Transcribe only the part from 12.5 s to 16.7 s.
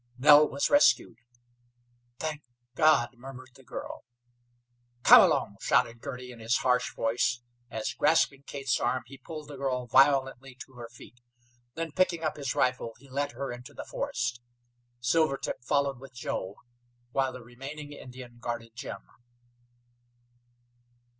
rifle, he led her into the forest. Silvertip followed with Joe,